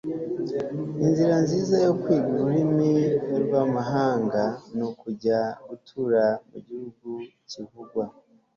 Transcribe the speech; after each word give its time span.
Inzira 1.05 1.35
nziza 1.43 1.75
yo 1.85 1.93
kwiga 2.01 2.29
ururimi 2.35 2.91
rwamahanga 3.43 4.43
nukujya 4.75 5.39
gutura 5.67 6.23
mugihugu 6.49 7.07
kivugwa 7.49 8.03